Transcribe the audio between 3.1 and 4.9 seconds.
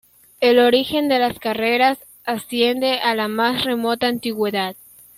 la más remota antigüedad.